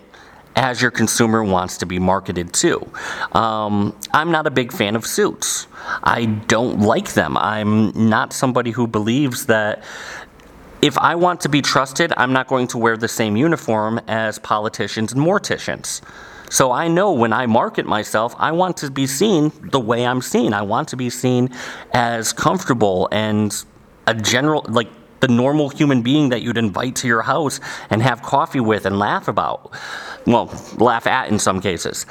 as 0.55 0.81
your 0.81 0.91
consumer 0.91 1.43
wants 1.43 1.77
to 1.77 1.85
be 1.85 1.99
marketed 1.99 2.53
to. 2.53 2.85
Um, 3.31 3.95
I'm 4.13 4.31
not 4.31 4.47
a 4.47 4.51
big 4.51 4.71
fan 4.71 4.95
of 4.95 5.05
suits. 5.05 5.67
I 6.03 6.25
don't 6.25 6.81
like 6.81 7.13
them. 7.13 7.37
I'm 7.37 8.09
not 8.09 8.33
somebody 8.33 8.71
who 8.71 8.87
believes 8.87 9.45
that 9.47 9.83
if 10.81 10.97
I 10.97 11.15
want 11.15 11.41
to 11.41 11.49
be 11.49 11.61
trusted, 11.61 12.11
I'm 12.17 12.33
not 12.33 12.47
going 12.47 12.67
to 12.67 12.77
wear 12.77 12.97
the 12.97 13.07
same 13.07 13.37
uniform 13.37 13.99
as 14.07 14.39
politicians 14.39 15.13
and 15.13 15.21
morticians. 15.21 16.01
So 16.49 16.71
I 16.71 16.89
know 16.89 17.13
when 17.13 17.31
I 17.31 17.45
market 17.45 17.85
myself, 17.85 18.35
I 18.37 18.51
want 18.51 18.75
to 18.77 18.91
be 18.91 19.07
seen 19.07 19.53
the 19.71 19.79
way 19.79 20.05
I'm 20.05 20.21
seen. 20.21 20.53
I 20.53 20.63
want 20.63 20.89
to 20.89 20.97
be 20.97 21.09
seen 21.09 21.49
as 21.93 22.33
comfortable 22.33 23.07
and 23.11 23.55
a 24.07 24.13
general, 24.13 24.65
like 24.67 24.89
the 25.21 25.27
normal 25.27 25.69
human 25.69 26.01
being 26.01 26.29
that 26.29 26.41
you'd 26.41 26.57
invite 26.57 26.95
to 26.97 27.07
your 27.07 27.21
house 27.21 27.59
and 27.89 28.01
have 28.01 28.21
coffee 28.21 28.59
with 28.59 28.85
and 28.85 28.99
laugh 28.99 29.27
about. 29.27 29.71
Well, 30.25 30.53
laugh 30.77 31.07
at 31.07 31.29
in 31.29 31.39
some 31.39 31.61
cases. 31.61 32.05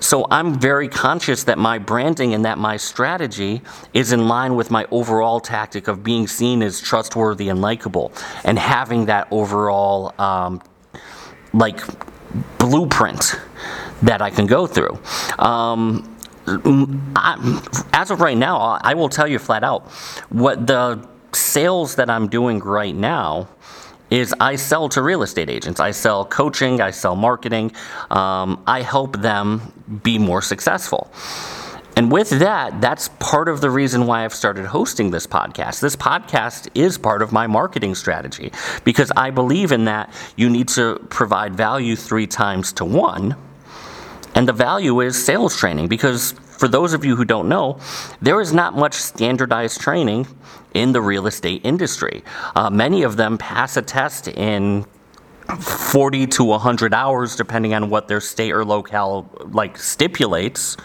So 0.00 0.26
I'm 0.30 0.58
very 0.58 0.88
conscious 0.88 1.44
that 1.44 1.58
my 1.58 1.78
branding 1.78 2.34
and 2.34 2.44
that 2.44 2.58
my 2.58 2.76
strategy 2.76 3.62
is 3.94 4.12
in 4.12 4.28
line 4.28 4.54
with 4.56 4.70
my 4.70 4.86
overall 4.90 5.40
tactic 5.40 5.88
of 5.88 6.04
being 6.04 6.26
seen 6.26 6.62
as 6.62 6.80
trustworthy 6.80 7.48
and 7.48 7.60
likable 7.62 8.12
and 8.44 8.58
having 8.58 9.06
that 9.06 9.28
overall, 9.30 10.12
um, 10.20 10.60
like, 11.52 11.80
blueprint 12.58 13.40
that 14.02 14.20
I 14.20 14.30
can 14.30 14.46
go 14.46 14.66
through. 14.66 14.98
Um, 15.38 16.12
I, 17.16 17.88
as 17.92 18.10
of 18.10 18.20
right 18.20 18.36
now, 18.36 18.78
I 18.82 18.94
will 18.94 19.08
tell 19.08 19.26
you 19.26 19.38
flat 19.38 19.64
out 19.64 19.90
what 20.28 20.66
the 20.66 21.08
sales 21.36 21.96
that 21.96 22.10
I'm 22.10 22.28
doing 22.28 22.58
right 22.60 22.94
now 22.94 23.48
is 24.10 24.34
I 24.38 24.56
sell 24.56 24.88
to 24.90 25.02
real 25.02 25.22
estate 25.22 25.50
agents. 25.50 25.80
I 25.80 25.90
sell 25.90 26.24
coaching, 26.24 26.80
I 26.80 26.90
sell 26.90 27.16
marketing. 27.16 27.72
Um, 28.10 28.62
I 28.66 28.82
help 28.82 29.16
them 29.20 30.00
be 30.02 30.18
more 30.18 30.42
successful. 30.42 31.10
And 31.96 32.12
with 32.12 32.28
that, 32.28 32.80
that's 32.82 33.08
part 33.18 33.48
of 33.48 33.62
the 33.62 33.70
reason 33.70 34.06
why 34.06 34.24
I've 34.24 34.34
started 34.34 34.66
hosting 34.66 35.10
this 35.10 35.26
podcast. 35.26 35.80
This 35.80 35.96
podcast 35.96 36.68
is 36.74 36.98
part 36.98 37.22
of 37.22 37.32
my 37.32 37.46
marketing 37.46 37.94
strategy 37.94 38.52
because 38.84 39.10
I 39.16 39.30
believe 39.30 39.72
in 39.72 39.86
that 39.86 40.12
you 40.36 40.50
need 40.50 40.68
to 40.68 41.04
provide 41.08 41.56
value 41.56 41.96
three 41.96 42.26
times 42.26 42.72
to 42.74 42.84
one. 42.84 43.34
And 44.34 44.46
the 44.46 44.52
value 44.52 45.00
is 45.00 45.24
sales 45.24 45.56
training 45.56 45.88
because 45.88 46.34
for 46.56 46.68
those 46.68 46.92
of 46.92 47.04
you 47.04 47.16
who 47.16 47.24
don't 47.24 47.48
know, 47.48 47.78
there 48.20 48.40
is 48.40 48.52
not 48.52 48.74
much 48.76 48.94
standardized 48.94 49.80
training 49.80 50.26
in 50.74 50.92
the 50.92 51.00
real 51.00 51.26
estate 51.26 51.60
industry. 51.64 52.22
Uh, 52.54 52.70
many 52.70 53.02
of 53.02 53.16
them 53.16 53.38
pass 53.38 53.76
a 53.76 53.82
test 53.82 54.28
in 54.28 54.84
40 55.60 56.26
to 56.26 56.44
100 56.44 56.92
hours, 56.92 57.36
depending 57.36 57.72
on 57.74 57.88
what 57.88 58.08
their 58.08 58.20
state 58.20 58.52
or 58.52 58.64
locale 58.64 59.30
like 59.52 59.78
stipulates 59.78 60.76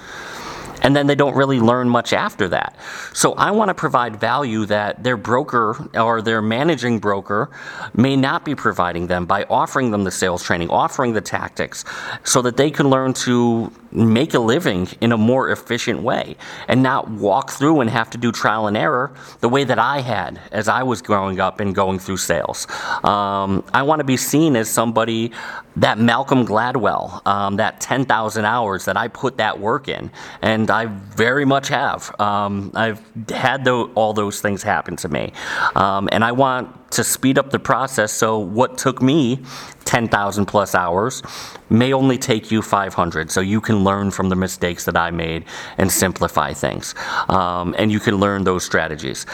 and 0.81 0.95
then 0.95 1.07
they 1.07 1.15
don't 1.15 1.35
really 1.35 1.59
learn 1.59 1.89
much 1.89 2.13
after 2.13 2.47
that. 2.49 2.75
So 3.13 3.33
I 3.33 3.51
want 3.51 3.69
to 3.69 3.73
provide 3.73 4.19
value 4.19 4.65
that 4.65 5.03
their 5.03 5.17
broker 5.17 5.89
or 5.95 6.21
their 6.21 6.41
managing 6.41 6.99
broker 6.99 7.49
may 7.93 8.15
not 8.15 8.45
be 8.45 8.55
providing 8.55 9.07
them 9.07 9.25
by 9.25 9.43
offering 9.43 9.91
them 9.91 10.03
the 10.03 10.11
sales 10.11 10.43
training, 10.43 10.69
offering 10.69 11.13
the 11.13 11.21
tactics, 11.21 11.85
so 12.23 12.41
that 12.41 12.57
they 12.57 12.71
can 12.71 12.89
learn 12.89 13.13
to 13.13 13.71
make 13.91 14.33
a 14.33 14.39
living 14.39 14.87
in 15.01 15.11
a 15.11 15.17
more 15.17 15.51
efficient 15.51 16.01
way 16.01 16.35
and 16.67 16.81
not 16.81 17.09
walk 17.09 17.51
through 17.51 17.81
and 17.81 17.89
have 17.89 18.09
to 18.09 18.17
do 18.17 18.31
trial 18.31 18.67
and 18.67 18.77
error 18.77 19.13
the 19.41 19.49
way 19.49 19.63
that 19.63 19.79
I 19.79 19.99
had 19.99 20.39
as 20.51 20.67
I 20.67 20.83
was 20.83 21.01
growing 21.01 21.39
up 21.39 21.59
and 21.59 21.75
going 21.75 21.99
through 21.99 22.17
sales. 22.17 22.67
Um, 23.03 23.63
I 23.73 23.83
want 23.83 23.99
to 23.99 24.05
be 24.05 24.17
seen 24.17 24.55
as 24.55 24.69
somebody 24.69 25.31
that 25.77 25.97
Malcolm 25.97 26.45
Gladwell, 26.45 27.25
um, 27.25 27.55
that 27.57 27.79
10,000 27.79 28.45
hours 28.45 28.85
that 28.85 28.97
I 28.97 29.07
put 29.07 29.37
that 29.37 29.59
work 29.59 29.87
in, 29.87 30.11
and 30.41 30.69
I 30.69 30.85
very 30.85 31.45
much 31.45 31.69
have. 31.69 32.13
Um, 32.19 32.71
I've 32.75 33.01
had 33.29 33.63
the, 33.63 33.89
all 33.95 34.13
those 34.13 34.41
things 34.41 34.63
happen 34.63 34.95
to 34.97 35.09
me, 35.09 35.33
um, 35.75 36.09
and 36.11 36.23
I 36.23 36.31
want 36.31 36.91
to 36.91 37.03
speed 37.03 37.37
up 37.37 37.51
the 37.51 37.59
process 37.59 38.11
so 38.11 38.37
what 38.37 38.77
took 38.77 39.01
me 39.01 39.39
10,000 39.85 40.45
plus 40.45 40.75
hours 40.75 41.23
may 41.69 41.93
only 41.93 42.17
take 42.17 42.51
you 42.51 42.61
500 42.61 43.31
so 43.31 43.39
you 43.41 43.61
can 43.61 43.83
learn 43.83 44.11
from 44.11 44.29
the 44.29 44.35
mistakes 44.35 44.85
that 44.85 44.97
I 44.97 45.09
made 45.09 45.45
and 45.77 45.91
simplify 45.91 46.53
things. 46.53 46.93
Um, 47.29 47.73
and 47.77 47.91
you 47.91 47.99
can 47.99 48.17
learn 48.17 48.43
those 48.43 48.65
strategies. 48.65 49.25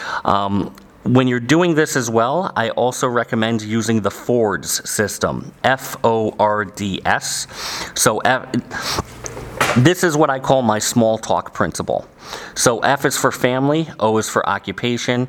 When 1.08 1.26
you're 1.26 1.40
doing 1.40 1.74
this 1.74 1.96
as 1.96 2.10
well, 2.10 2.52
I 2.54 2.68
also 2.68 3.08
recommend 3.08 3.62
using 3.62 4.02
the 4.02 4.10
FORDS 4.10 4.86
system, 4.86 5.54
F 5.64 5.96
O 6.04 6.34
R 6.38 6.66
D 6.66 7.00
S. 7.06 7.46
So, 7.94 8.18
F, 8.18 8.44
this 9.78 10.04
is 10.04 10.18
what 10.18 10.28
I 10.28 10.38
call 10.38 10.60
my 10.60 10.78
small 10.78 11.16
talk 11.16 11.54
principle. 11.54 12.06
So, 12.54 12.80
F 12.80 13.06
is 13.06 13.16
for 13.16 13.32
family, 13.32 13.88
O 13.98 14.18
is 14.18 14.28
for 14.28 14.46
occupation, 14.46 15.28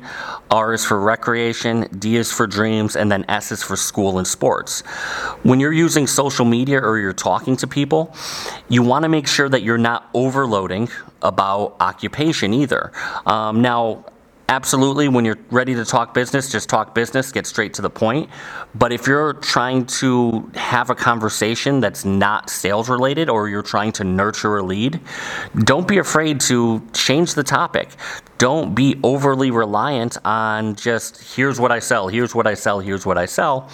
R 0.50 0.74
is 0.74 0.84
for 0.84 1.00
recreation, 1.00 1.88
D 1.98 2.16
is 2.16 2.30
for 2.30 2.46
dreams, 2.46 2.94
and 2.94 3.10
then 3.10 3.24
S 3.30 3.50
is 3.50 3.62
for 3.62 3.74
school 3.76 4.18
and 4.18 4.26
sports. 4.26 4.82
When 5.44 5.60
you're 5.60 5.72
using 5.72 6.06
social 6.06 6.44
media 6.44 6.78
or 6.78 6.98
you're 6.98 7.14
talking 7.14 7.56
to 7.56 7.66
people, 7.66 8.14
you 8.68 8.82
want 8.82 9.04
to 9.04 9.08
make 9.08 9.26
sure 9.26 9.48
that 9.48 9.62
you're 9.62 9.78
not 9.78 10.10
overloading 10.12 10.90
about 11.22 11.76
occupation 11.80 12.52
either. 12.52 12.92
Um, 13.24 13.62
now, 13.62 14.04
absolutely, 14.50 15.08
when 15.08 15.24
you're 15.24 15.38
ready 15.50 15.74
to 15.76 15.84
talk 15.84 16.12
business, 16.12 16.50
just 16.50 16.68
talk 16.68 16.92
business, 16.92 17.30
get 17.30 17.46
straight 17.46 17.72
to 17.74 17.82
the 17.82 17.88
point. 17.88 18.28
But 18.74 18.92
if 18.92 19.06
you're 19.06 19.34
trying 19.34 19.86
to 19.86 20.50
have 20.56 20.90
a 20.90 20.94
conversation 20.94 21.80
that's 21.80 22.04
not 22.04 22.50
sales 22.50 22.88
related 22.88 23.30
or 23.30 23.48
you're 23.48 23.62
trying 23.62 23.92
to 23.92 24.04
nurture 24.04 24.58
a 24.58 24.62
lead, 24.62 25.00
don't 25.60 25.86
be 25.86 25.98
afraid 25.98 26.40
to 26.40 26.82
change 26.92 27.34
the 27.34 27.44
topic. 27.44 27.90
Don't 28.38 28.74
be 28.74 28.98
overly 29.04 29.52
reliant 29.52 30.18
on 30.24 30.74
just 30.74 31.36
here's 31.36 31.60
what 31.60 31.70
I 31.70 31.78
sell, 31.78 32.08
here's 32.08 32.34
what 32.34 32.46
I 32.46 32.54
sell, 32.54 32.80
here's 32.80 33.06
what 33.06 33.18
I 33.18 33.26
sell. 33.26 33.70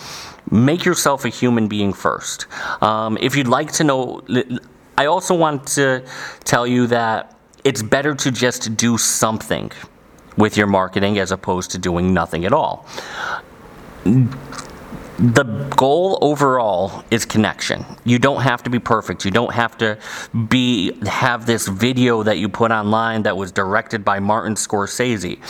Make 0.50 0.84
yourself 0.84 1.24
a 1.24 1.30
human 1.30 1.68
being 1.68 1.92
first. 1.94 2.46
Um, 2.82 3.16
if 3.20 3.34
you'd 3.34 3.48
like 3.48 3.72
to 3.72 3.84
know, 3.84 4.22
I 4.98 5.06
also 5.06 5.34
want 5.34 5.66
to 5.68 6.04
tell 6.44 6.66
you 6.66 6.86
that 6.88 7.34
it's 7.64 7.82
better 7.82 8.14
to 8.14 8.30
just 8.30 8.76
do 8.76 8.98
something 8.98 9.72
with 10.36 10.56
your 10.56 10.66
marketing 10.66 11.18
as 11.18 11.32
opposed 11.32 11.70
to 11.72 11.78
doing 11.78 12.12
nothing 12.12 12.44
at 12.44 12.52
all. 12.52 12.86
The 15.18 15.44
goal 15.76 16.18
overall 16.20 17.02
is 17.10 17.24
connection. 17.24 17.86
You 18.04 18.18
don't 18.18 18.42
have 18.42 18.62
to 18.64 18.70
be 18.70 18.78
perfect. 18.78 19.24
You 19.24 19.30
don't 19.30 19.54
have 19.54 19.78
to 19.78 19.98
be 20.48 20.92
have 21.06 21.46
this 21.46 21.66
video 21.66 22.22
that 22.22 22.36
you 22.36 22.50
put 22.50 22.70
online 22.70 23.22
that 23.22 23.34
was 23.34 23.50
directed 23.50 24.04
by 24.04 24.20
Martin 24.20 24.56
Scorsese. 24.56 25.40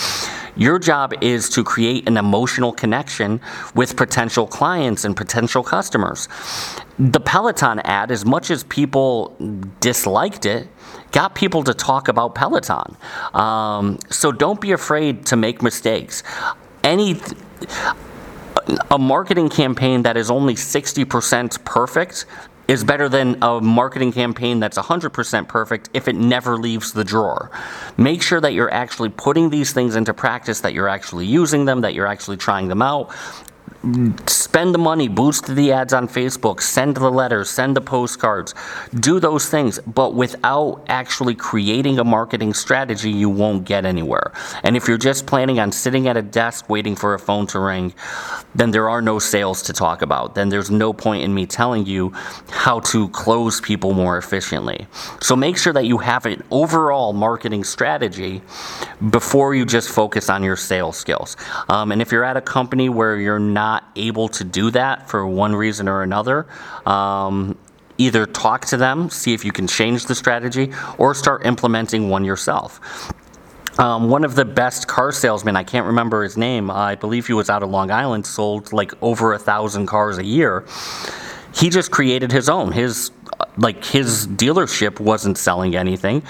Your 0.57 0.78
job 0.78 1.12
is 1.21 1.50
to 1.50 1.64
create 1.64 2.09
an 2.09 2.16
emotional 2.16 2.73
connection 2.73 3.40
with 3.75 3.97
potential 3.97 4.47
clients 4.47 5.05
and 5.05 5.16
potential 5.16 5.64
customers. 5.64 6.28
The 6.99 7.21
Peloton 7.21 7.81
ad, 7.81 8.12
as 8.12 8.25
much 8.25 8.52
as 8.52 8.62
people 8.64 9.37
disliked 9.81 10.47
it, 10.47 10.69
got 11.17 11.35
people 11.35 11.65
to 11.65 11.73
talk 11.73 12.09
about 12.09 12.35
Peloton. 12.35 12.95
Um, 13.33 13.99
so 14.11 14.31
don't 14.31 14.61
be 14.61 14.73
afraid 14.73 15.25
to 15.27 15.37
make 15.37 15.63
mistakes. 15.63 16.23
Any 16.85 17.19
a 18.91 18.99
marketing 18.99 19.49
campaign 19.49 20.03
that 20.03 20.19
is 20.19 20.31
only 20.31 20.55
60% 20.57 21.65
perfect 21.65 22.27
is 22.69 22.85
better 22.85 23.09
than 23.09 23.39
a 23.41 23.63
marketing 23.63 24.13
campaign 24.13 24.61
that's 24.61 24.77
100% 24.77 25.49
perfect 25.49 25.89
if 25.95 26.07
it 26.07 26.17
never 26.17 26.59
leaves 26.59 26.93
the 26.93 27.05
drawer. 27.05 27.51
Make 27.97 28.21
sure 28.21 28.41
that 28.43 28.53
you're 28.53 28.73
actually 28.73 29.09
putting 29.09 29.49
these 29.49 29.73
things 29.73 29.97
into 29.97 30.13
practice, 30.13 30.61
that 30.61 30.75
you're 30.75 30.89
actually 30.89 31.25
using 31.25 31.65
them, 31.65 31.81
that 31.81 31.95
you're 31.95 32.09
actually 32.09 32.37
trying 32.37 32.69
them 32.69 32.83
out, 32.83 33.15
spend 34.26 34.75
the 34.75 34.78
money, 34.78 35.09
boost 35.09 35.55
the 35.55 35.73
ads 35.73 35.93
on 35.93 36.09
Facebook, 36.09 36.61
send 36.62 36.97
the 36.97 37.11
letters, 37.11 37.50
send 37.50 37.76
the 37.76 37.81
postcards, 37.81 38.55
do 39.00 39.21
those 39.21 39.49
things, 39.49 39.78
but 39.87 40.14
without 40.14 40.83
actually 40.88 41.35
creating 41.35 41.99
a 41.99 42.05
marketing 42.05 42.55
strategy, 42.55 43.11
you 43.11 43.28
won't 43.28 43.64
get 43.64 43.85
anywhere. 43.85 44.33
And 44.62 44.76
if 44.76 44.88
you're 44.88 44.99
just 44.99 45.26
planning 45.26 45.61
on 45.61 45.73
sitting 45.73 46.09
at 46.09 46.16
a 46.16 46.23
desk 46.23 46.69
waiting 46.69 46.97
for 46.97 47.14
a 47.14 47.19
phone 47.19 47.47
to 47.49 47.59
ring, 47.61 47.95
then 48.55 48.71
there 48.71 48.88
are 48.88 49.02
no 49.02 49.19
sales 49.19 49.62
to 49.64 49.73
talk 49.73 50.02
about. 50.02 50.35
Then 50.35 50.49
there's 50.49 50.71
no 50.71 50.93
point 50.93 51.23
in 51.23 51.35
me 51.35 51.47
telling 51.47 51.85
you 51.87 52.11
how 52.50 52.81
to 52.81 53.09
close 53.11 53.61
people 53.61 53.93
more 53.93 54.16
efficiently. 54.16 54.87
So 55.21 55.37
make 55.37 55.59
sure 55.59 55.73
that 55.73 55.85
you 55.85 55.99
have 55.99 56.25
an 56.26 56.43
overall 56.50 57.12
marketing 57.12 57.64
strategy 57.64 58.43
before 59.11 59.55
you 59.55 59.66
just 59.66 59.90
focus 59.90 60.31
on 60.31 60.43
your 60.43 60.57
sales 60.57 60.97
skills. 60.97 61.37
Um, 61.69 61.93
and 61.93 62.00
if 62.00 62.11
you're 62.11 62.25
at 62.25 62.37
a 62.37 62.40
company 62.40 62.88
where 62.88 63.19
you're 63.19 63.38
not 63.38 63.75
able 63.97 64.28
to 64.28 64.45
do 64.45 64.71
that 64.71 65.09
for 65.09 65.26
one 65.26 65.54
reason 65.54 65.88
or 65.88 66.02
another, 66.02 66.47
um, 66.87 67.56
either 67.99 68.26
talk 68.26 68.66
to 68.66 68.76
them, 68.76 69.09
see 69.11 69.33
if 69.33 69.45
you 69.45 69.52
can 69.52 69.66
change 69.66 70.06
the 70.06 70.14
strategy, 70.14 70.73
or 70.99 71.14
start 71.14 71.47
implementing 71.47 72.09
one 72.09 72.25
yourself. 72.25 72.80
Um, 73.78 74.09
one 74.09 74.25
of 74.25 74.35
the 74.35 74.45
best 74.45 74.88
car 74.88 75.12
salesmen, 75.12 75.54
I 75.56 75.62
can't 75.62 75.87
remember 75.87 76.23
his 76.23 76.37
name, 76.37 76.71
I 76.71 76.95
believe 76.95 77.26
he 77.26 77.35
was 77.35 77.50
out 77.50 77.62
of 77.62 77.71
Long 77.71 77.90
Island, 77.90 78.26
sold 78.26 78.73
like 78.73 78.92
over 79.02 79.35
a 79.35 79.38
thousand 79.38 79.87
cars 79.87 80.18
a 80.18 80.25
year. 80.25 80.64
He 81.57 81.71
just 81.71 81.91
created 81.91 82.31
his 82.31 82.49
own. 82.49 82.73
His 82.73 83.11
like 83.59 83.85
his 83.85 84.27
dealership 84.27 85.01
wasn't 85.01 85.39
selling 85.39 85.75
anything. 85.75 86.23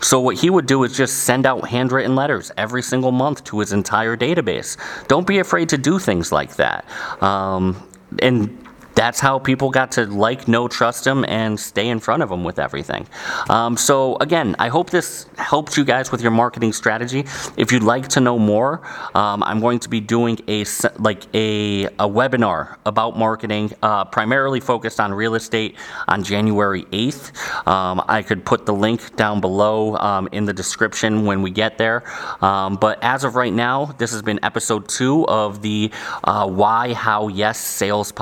So 0.00 0.20
what 0.20 0.36
he 0.36 0.50
would 0.50 0.66
do 0.66 0.82
is 0.82 0.96
just 0.96 1.24
send 1.24 1.46
out 1.46 1.68
handwritten 1.68 2.16
letters 2.16 2.50
every 2.56 2.82
single 2.82 3.12
month 3.12 3.44
to 3.44 3.60
his 3.60 3.72
entire 3.72 4.16
database. 4.16 4.76
Don't 5.06 5.26
be 5.26 5.38
afraid 5.38 5.68
to 5.68 5.78
do 5.78 6.00
things 6.00 6.32
like 6.32 6.56
that. 6.56 6.84
Um, 7.22 7.88
and 8.18 8.66
that's 8.94 9.20
how 9.20 9.38
people 9.38 9.70
got 9.70 9.92
to 9.92 10.06
like, 10.06 10.48
know, 10.48 10.68
trust 10.68 11.06
him, 11.06 11.24
and 11.26 11.58
stay 11.58 11.88
in 11.88 12.00
front 12.00 12.22
of 12.22 12.30
him 12.30 12.44
with 12.44 12.58
everything. 12.58 13.06
Um, 13.48 13.76
so 13.76 14.16
again, 14.20 14.56
I 14.58 14.68
hope 14.68 14.90
this 14.90 15.26
helps 15.36 15.76
you 15.76 15.84
guys 15.84 16.12
with 16.12 16.20
your 16.20 16.30
marketing 16.30 16.72
strategy. 16.72 17.20
If 17.56 17.72
you'd 17.72 17.82
like 17.82 18.08
to 18.08 18.20
know 18.20 18.38
more, 18.38 18.82
um, 19.14 19.42
I'm 19.42 19.60
going 19.60 19.78
to 19.80 19.88
be 19.88 20.00
doing 20.00 20.38
a 20.48 20.64
like 20.98 21.24
a, 21.34 21.84
a 21.86 22.08
webinar 22.08 22.76
about 22.86 23.18
marketing, 23.18 23.72
uh, 23.82 24.04
primarily 24.04 24.60
focused 24.60 25.00
on 25.00 25.12
real 25.12 25.34
estate, 25.34 25.76
on 26.08 26.22
January 26.22 26.84
8th. 26.84 27.66
Um, 27.66 28.02
I 28.08 28.22
could 28.22 28.44
put 28.44 28.66
the 28.66 28.74
link 28.74 29.16
down 29.16 29.40
below 29.40 29.96
um, 29.96 30.28
in 30.32 30.44
the 30.44 30.52
description 30.52 31.24
when 31.26 31.42
we 31.42 31.50
get 31.50 31.78
there. 31.78 32.02
Um, 32.44 32.76
but 32.76 33.02
as 33.02 33.24
of 33.24 33.34
right 33.34 33.52
now, 33.52 33.86
this 33.86 34.12
has 34.12 34.22
been 34.22 34.40
episode 34.42 34.88
two 34.88 35.26
of 35.28 35.62
the 35.62 35.90
uh, 36.24 36.48
Why, 36.48 36.92
How, 36.92 37.28
Yes 37.28 37.58
Sales 37.58 38.12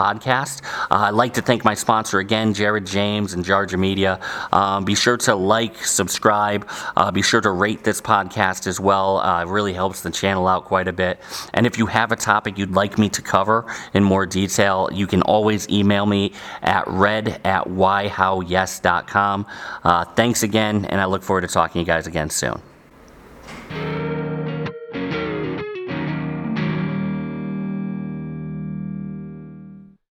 Uh, 0.90 1.08
I'd 1.08 1.14
like 1.14 1.34
to 1.34 1.42
thank 1.42 1.64
my 1.64 1.74
sponsor 1.74 2.18
again, 2.18 2.54
Jared 2.54 2.86
James 2.86 3.34
and 3.34 3.44
Jarja 3.44 3.78
Media. 3.78 4.20
Um, 4.52 4.84
be 4.84 4.94
sure 4.94 5.16
to 5.18 5.34
like, 5.34 5.84
subscribe. 5.84 6.68
Uh, 6.96 7.10
be 7.10 7.22
sure 7.22 7.40
to 7.40 7.50
rate 7.50 7.84
this 7.84 8.00
podcast 8.00 8.66
as 8.66 8.80
well. 8.80 9.18
Uh, 9.18 9.42
it 9.42 9.48
really 9.48 9.72
helps 9.72 10.02
the 10.02 10.10
channel 10.10 10.46
out 10.46 10.64
quite 10.64 10.88
a 10.88 10.92
bit. 10.92 11.20
And 11.54 11.66
if 11.66 11.78
you 11.78 11.86
have 11.86 12.12
a 12.12 12.16
topic 12.16 12.58
you'd 12.58 12.72
like 12.72 12.98
me 12.98 13.08
to 13.10 13.22
cover 13.22 13.66
in 13.94 14.04
more 14.04 14.26
detail, 14.26 14.88
you 14.92 15.06
can 15.06 15.22
always 15.22 15.68
email 15.68 16.06
me 16.06 16.32
at 16.62 16.86
red 16.86 17.40
at 17.44 17.64
whyhowyes.com. 17.64 19.46
Uh, 19.84 20.04
thanks 20.04 20.42
again, 20.42 20.84
and 20.86 21.00
I 21.00 21.04
look 21.06 21.22
forward 21.22 21.42
to 21.42 21.48
talking 21.48 21.74
to 21.74 21.78
you 21.80 21.86
guys 21.86 22.06
again 22.06 22.30
soon. 22.30 22.60